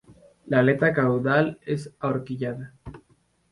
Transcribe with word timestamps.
La 0.47 0.59
aleta 0.61 0.93
caudal 0.93 1.59
es 1.63 1.93
ahorquillada. 1.99 2.73